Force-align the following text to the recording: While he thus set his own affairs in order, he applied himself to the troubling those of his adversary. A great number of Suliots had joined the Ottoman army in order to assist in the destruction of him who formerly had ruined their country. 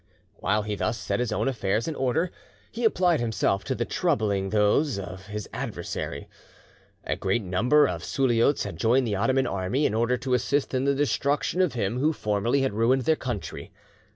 While 0.37 0.63
he 0.63 0.73
thus 0.73 0.97
set 0.97 1.19
his 1.19 1.31
own 1.31 1.47
affairs 1.47 1.87
in 1.87 1.93
order, 1.93 2.31
he 2.71 2.85
applied 2.85 3.19
himself 3.19 3.63
to 3.65 3.75
the 3.75 3.85
troubling 3.85 4.49
those 4.49 4.97
of 4.97 5.27
his 5.27 5.47
adversary. 5.53 6.27
A 7.03 7.15
great 7.15 7.43
number 7.43 7.87
of 7.87 8.03
Suliots 8.03 8.63
had 8.63 8.77
joined 8.77 9.05
the 9.05 9.15
Ottoman 9.15 9.45
army 9.45 9.85
in 9.85 9.93
order 9.93 10.17
to 10.17 10.33
assist 10.33 10.73
in 10.73 10.85
the 10.85 10.95
destruction 10.95 11.61
of 11.61 11.73
him 11.73 11.99
who 11.99 12.13
formerly 12.13 12.61
had 12.61 12.73
ruined 12.73 13.03
their 13.03 13.15
country. 13.15 13.71